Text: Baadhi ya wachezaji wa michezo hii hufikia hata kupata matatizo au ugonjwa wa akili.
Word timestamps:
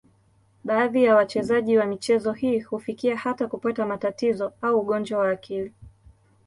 Baadhi 0.63 1.03
ya 1.03 1.15
wachezaji 1.15 1.77
wa 1.77 1.85
michezo 1.85 2.31
hii 2.31 2.59
hufikia 2.59 3.17
hata 3.17 3.47
kupata 3.47 3.85
matatizo 3.85 4.53
au 4.61 4.79
ugonjwa 4.79 5.19
wa 5.19 5.29
akili. 5.29 5.73